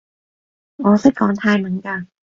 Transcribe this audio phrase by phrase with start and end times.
[0.77, 2.07] 我識講泰文㗎